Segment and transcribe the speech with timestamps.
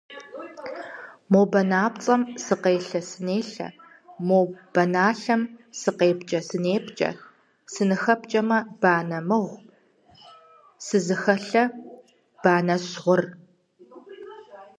[1.31, 3.67] Мо банапцӀэм сыкъелъэ-сынелъэ,
[4.27, 4.39] мо
[4.73, 5.41] баналъэм
[5.79, 7.09] сыкъепкӀэ-сынепкӀэ,
[7.73, 8.41] сызыхэпкӀэ
[8.81, 9.59] банэ мыгъу,
[10.85, 11.63] сызыхэлъэ
[12.41, 13.21] банэщ гъур.